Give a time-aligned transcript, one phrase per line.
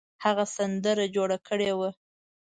[0.23, 1.89] هغه سندره جوړه کړې وه.